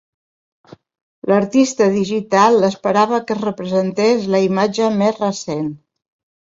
[1.31, 5.75] L'artista digital esperava que es representés la imatge més recent.